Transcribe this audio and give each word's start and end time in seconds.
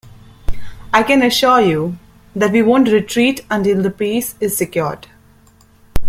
I 0.91 1.03
can 1.03 1.19
reassure 1.19 1.61
you, 1.61 1.99
that 2.35 2.53
we 2.53 2.63
won't 2.63 2.89
retreat 2.89 3.45
until 3.51 3.83
the 3.83 3.91
peace 3.91 4.33
is 4.39 4.57
secured. 4.57 5.05